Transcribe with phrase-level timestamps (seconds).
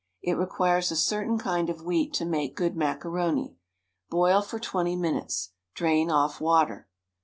[0.23, 3.57] It requires a certain kind of wheat to make good macaroni.
[4.09, 5.51] Boil for twenty minutes.
[5.75, 6.87] Drain off water.